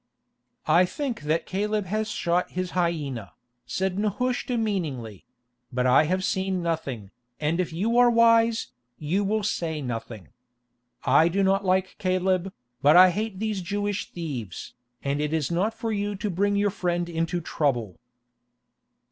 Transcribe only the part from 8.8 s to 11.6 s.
you will say nothing. I do